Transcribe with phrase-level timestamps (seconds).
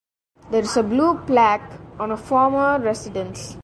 [0.49, 3.55] There is a blue plaque on a former residence.